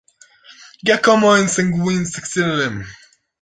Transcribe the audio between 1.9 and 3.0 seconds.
succeeded him.